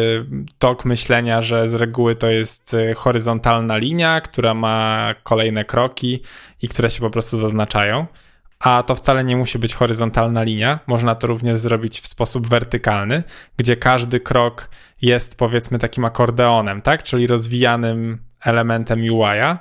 [0.59, 6.21] tok myślenia, że z reguły to jest e, horyzontalna linia, która ma kolejne kroki
[6.63, 8.07] i które się po prostu zaznaczają.
[8.63, 10.79] A to wcale nie musi być horyzontalna linia.
[10.87, 13.23] Można to również zrobić w sposób wertykalny,
[13.57, 14.71] gdzie każdy krok
[15.03, 17.03] jest powiedzmy takim akordeonem, tak?
[17.03, 19.59] Czyli rozwijanym elementem UI-a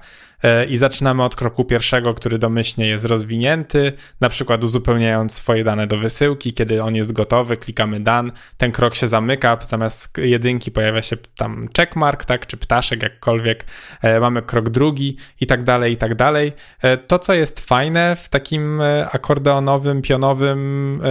[0.70, 5.98] i zaczynamy od kroku pierwszego, który domyślnie jest rozwinięty, na przykład uzupełniając swoje dane do
[5.98, 11.18] wysyłki, kiedy on jest gotowy, klikamy dan, ten krok się zamyka, zamiast jedynki pojawia się
[11.38, 13.66] tam checkmark, tak, czy ptaszek, jakkolwiek,
[14.02, 16.54] e, mamy krok drugi i tak dalej, i tak dalej.
[16.82, 21.02] E, to, co jest fajne w takim akordeonowym, pionowym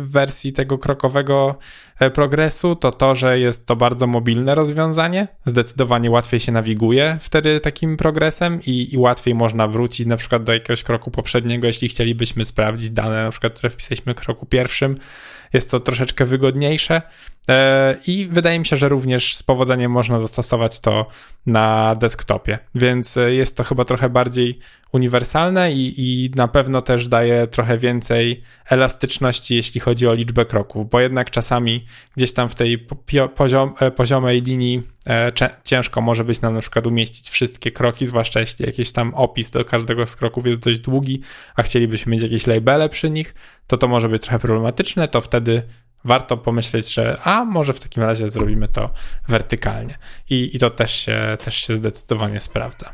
[0.00, 1.58] wersji tego krokowego
[2.14, 7.96] progresu, to to, że jest to bardzo mobilne rozwiązanie, zdecydowanie łatwiej się nawiguje wtedy takim
[7.96, 12.90] progresem i i, łatwiej można wrócić na przykład do jakiegoś kroku poprzedniego, jeśli chcielibyśmy sprawdzić
[12.90, 14.98] dane, na przykład, które wpisaliśmy w kroku pierwszym.
[15.52, 17.02] Jest to troszeczkę wygodniejsze e,
[18.06, 21.06] i wydaje mi się, że również z powodzeniem można zastosować to
[21.46, 24.58] na desktopie, więc e, jest to chyba trochę bardziej
[24.92, 30.90] uniwersalne i, i na pewno też daje trochę więcej elastyczności, jeśli chodzi o liczbę kroków,
[30.90, 31.84] bo jednak czasami
[32.16, 32.86] gdzieś tam w tej
[33.34, 35.32] poziom, e, poziomej linii e,
[35.64, 39.64] ciężko może być nam na przykład umieścić wszystkie kroki, zwłaszcza jeśli jakiś tam opis do
[39.64, 41.20] każdego z kroków jest dość długi,
[41.56, 43.34] a chcielibyśmy mieć jakieś labele przy nich,
[43.66, 45.62] to to może być trochę problematyczne, to wtedy
[46.04, 48.90] warto pomyśleć, że a może w takim razie zrobimy to
[49.28, 49.98] wertykalnie.
[50.30, 52.92] I, i to też się, też się zdecydowanie sprawdza.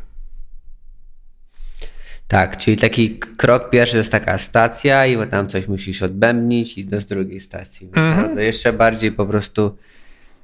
[2.28, 7.00] Tak, czyli taki krok pierwszy jest taka stacja i tam coś musisz odbębnić i do
[7.00, 7.90] drugiej stacji.
[7.94, 8.38] Mm -hmm.
[8.38, 9.76] Jeszcze bardziej po prostu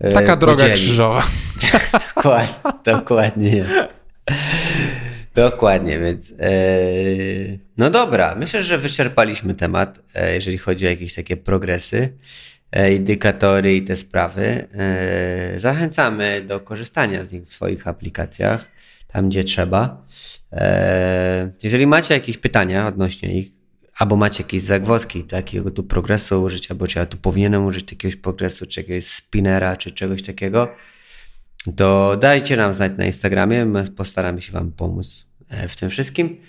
[0.01, 1.27] e, Taka droga krzyżowa.
[2.17, 3.65] dokładnie, dokładnie.
[5.35, 6.53] Dokładnie, więc e,
[7.77, 12.13] no dobra, myślę, że wyczerpaliśmy temat, e, jeżeli chodzi o jakieś takie progresy,
[12.73, 14.69] indykatory i te sprawy.
[14.75, 18.69] E, zachęcamy do korzystania z nich w swoich aplikacjach,
[19.07, 20.07] tam gdzie trzeba.
[20.53, 23.53] E, jeżeli macie jakieś pytania odnośnie ich,
[23.99, 28.17] albo macie jakieś zagwozdki takiego tu progresu użyć, albo czy ja tu powinienem użyć jakiegoś
[28.17, 30.69] progresu, czy jakiegoś spinera, czy czegoś takiego,
[31.77, 36.41] to dajcie nam znać na Instagramie, my postaramy się Wam pomóc e, w tym wszystkim.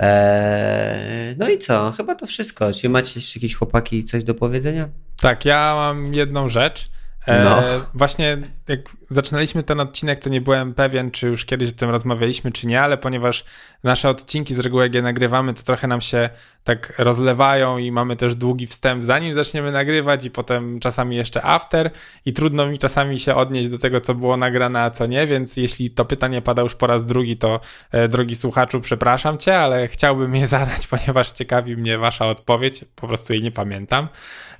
[0.00, 1.92] E, no i co?
[1.96, 2.72] Chyba to wszystko.
[2.72, 4.88] Czy macie jeszcze jakieś chłopaki coś do powiedzenia?
[5.20, 6.88] Tak, ja mam jedną rzecz.
[7.28, 7.62] E, no.
[7.94, 8.38] Właśnie
[8.68, 12.66] jak zaczynaliśmy ten odcinek, to nie byłem pewien, czy już kiedyś o tym rozmawialiśmy, czy
[12.66, 13.44] nie, ale ponieważ
[13.84, 16.30] nasze odcinki z reguły, jak je nagrywamy, to trochę nam się
[16.64, 21.90] tak rozlewają i mamy też długi wstęp, zanim zaczniemy nagrywać, i potem czasami jeszcze after,
[22.24, 25.56] i trudno mi czasami się odnieść do tego, co było nagrane, a co nie, więc
[25.56, 27.60] jeśli to pytanie pada już po raz drugi, to
[27.92, 33.08] e, drogi słuchaczu, przepraszam cię, ale chciałbym je zadać, ponieważ ciekawi mnie wasza odpowiedź, po
[33.08, 34.08] prostu jej nie pamiętam.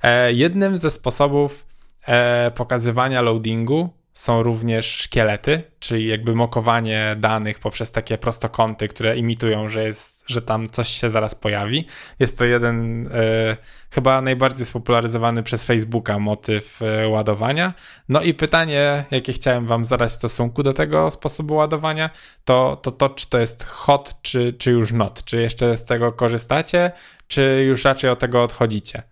[0.03, 1.68] E, jednym ze sposobów,
[2.09, 9.69] e, pokazywania loadingu są również szkielety, czyli jakby mokowanie danych poprzez takie prostokąty, które imitują,
[9.69, 11.85] że, jest, że tam coś się zaraz pojawi.
[12.19, 13.57] Jest to jeden e,
[13.91, 17.73] chyba najbardziej spopularyzowany przez Facebooka motyw e, ładowania.
[18.09, 22.09] No i pytanie, jakie chciałem wam zadać w stosunku do tego sposobu ładowania,
[22.45, 25.23] to to, to czy to jest hot, czy, czy już not?
[25.23, 26.91] Czy jeszcze z tego korzystacie,
[27.27, 29.03] czy już raczej od tego odchodzicie?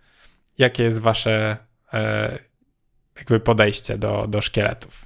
[0.57, 1.57] Jakie jest wasze
[1.93, 2.46] e,
[3.17, 5.05] jakby podejście do, do szkieletów.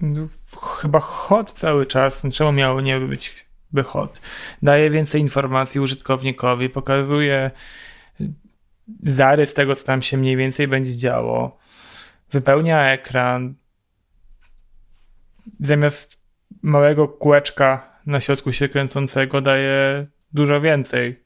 [0.00, 0.28] No,
[0.80, 2.22] chyba hot cały czas.
[2.32, 4.20] Czemu miało nie być by hot?
[4.62, 7.50] Daje więcej informacji użytkownikowi, pokazuje
[9.02, 11.58] zarys tego, co tam się mniej więcej będzie działo.
[12.32, 13.54] Wypełnia ekran.
[15.60, 16.20] Zamiast
[16.62, 21.24] małego kółeczka na środku się kręcącego daje dużo więcej.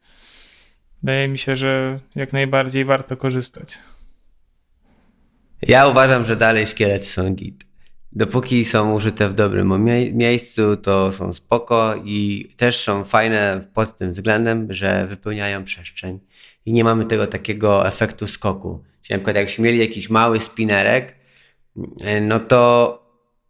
[1.03, 3.79] Wydaje mi się, że jak najbardziej warto korzystać.
[5.69, 7.65] Ja uważam, że dalej szkielety są git.
[8.13, 13.99] Dopóki są użyte w dobrym mie miejscu, to są spoko i też są fajne pod
[13.99, 16.21] tym względem, że wypełniają przestrzeń
[16.67, 18.83] i nie mamy tego takiego efektu skoku.
[19.03, 21.15] Czyli na przykład jakbyśmy mieli jakiś mały spinerek,
[22.21, 23.05] no to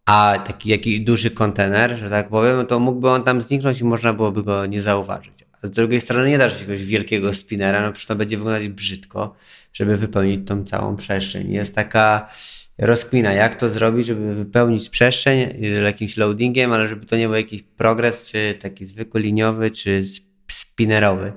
[0.05, 3.83] a taki jakiś duży kontener, że tak powiem, no to mógłby on tam zniknąć i
[3.83, 5.44] można byłoby go nie zauważyć.
[5.65, 9.35] Z drugiej strony nie dasz jakiegoś wielkiego spinera, no przecież to będzie wyglądać brzydko,
[9.73, 11.51] żeby wypełnić tą całą przestrzeń.
[11.51, 12.29] Jest taka
[12.77, 17.63] rozkmina, jak to zrobić, żeby wypełnić przestrzeń jakimś loadingiem, ale żeby to nie był jakiś
[17.63, 20.01] progres, czy taki zwykły liniowy, czy
[20.47, 21.33] spinnerowy.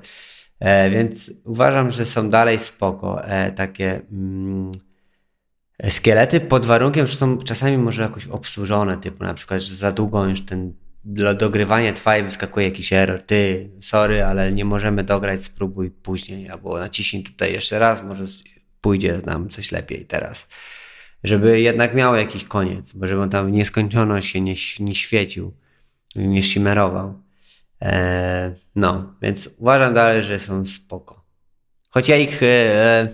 [0.61, 4.73] E, więc uważam, że są dalej spoko e, takie mm,
[5.89, 10.25] szkielety pod warunkiem, że są czasami może jakoś obsłużone, typu na przykład, że za długo
[10.25, 10.73] już ten
[11.11, 13.23] do dogrywania trwa i wyskakuje jakiś error.
[13.23, 18.25] Ty, sorry, ale nie możemy dograć, spróbuj później, albo naciśnij tutaj jeszcze raz, może
[18.81, 20.49] pójdzie nam coś lepiej teraz.
[21.25, 25.55] Żeby jednak miał jakiś koniec, bo żeby on tam w nieskończoność się nie, nie świecił,
[26.17, 27.23] nie shimerował.
[27.81, 31.25] Eee, no, więc uważam dalej, że są spoko.
[31.91, 33.09] Choć ja ich e,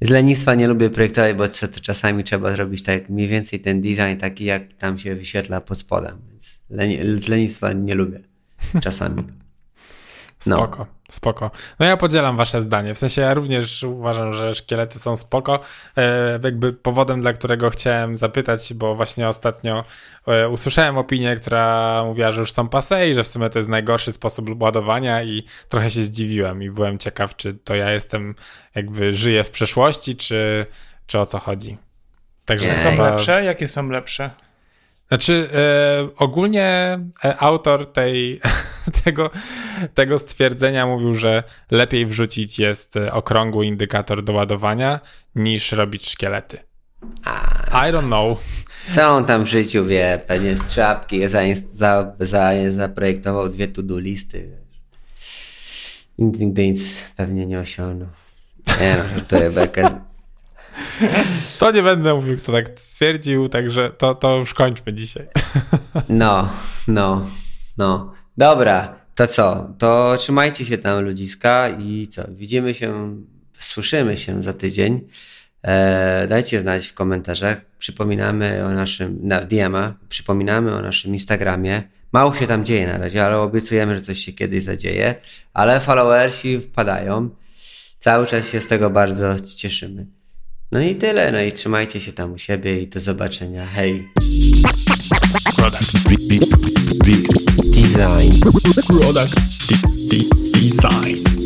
[0.00, 1.48] z lenistwa nie lubię projektować, bo
[1.82, 6.18] czasami trzeba zrobić tak mniej więcej ten design taki, jak tam się wyświetla pod spodem.
[6.28, 6.60] Więc
[7.24, 8.20] z lenistwa nie lubię
[8.80, 9.24] czasami.
[10.46, 10.56] No.
[10.56, 11.50] Spoko, spoko.
[11.78, 12.94] No ja podzielam wasze zdanie.
[12.94, 15.60] W sensie ja również uważam, że szkielety są spoko.
[15.96, 19.84] E, jakby powodem, dla którego chciałem zapytać, bo właśnie ostatnio
[20.26, 23.68] e, usłyszałem opinię, która mówiła, że już są pase i że w sumie to jest
[23.68, 28.34] najgorszy sposób ładowania i trochę się zdziwiłem i byłem ciekaw, czy to ja jestem
[28.74, 30.66] jakby żyję w przeszłości, czy,
[31.06, 31.78] czy o co chodzi.
[32.44, 33.44] Także są lepsze?
[33.44, 34.30] Jakie są lepsze?
[35.08, 38.40] Znaczy, e, ogólnie e, autor tej,
[39.04, 39.30] tego,
[39.94, 45.00] tego stwierdzenia mówił, że lepiej wrzucić jest e, okrągły indykator do ładowania
[45.34, 46.58] niż robić szkielety.
[47.68, 48.38] I don't know.
[48.92, 50.20] Co on tam w życiu wie?
[50.26, 51.40] Pewnie strzapki, za,
[51.72, 54.50] za, za, zaprojektował dwie to-do listy.
[56.18, 58.08] Nic nigdy nic pewnie nie osiągnął.
[58.80, 60.04] Nie no, to Rebeka
[61.58, 65.26] to nie będę mówił, kto tak stwierdził, także to, to już kończmy dzisiaj.
[66.08, 66.48] No,
[66.88, 67.26] no,
[67.78, 68.14] no.
[68.36, 69.74] Dobra, to co?
[69.78, 72.24] To trzymajcie się tam ludziska i co?
[72.28, 73.16] Widzimy się,
[73.58, 75.00] słyszymy się za tydzień.
[75.62, 77.60] E, dajcie znać w komentarzach.
[77.78, 81.82] Przypominamy o naszym, na DM-a, przypominamy o naszym Instagramie.
[82.12, 85.14] Mało się tam dzieje na razie, ale obiecujemy, że coś się kiedyś zadzieje.
[85.52, 87.30] Ale followersi wpadają.
[87.98, 90.06] Cały czas się z tego bardzo cieszymy.
[90.72, 93.66] No i tyle, no i trzymajcie się tam u siebie i do zobaczenia.
[93.66, 94.08] Hej!
[95.56, 95.92] Product
[97.94, 98.40] Design.
[98.88, 99.38] Product
[100.52, 101.43] Design.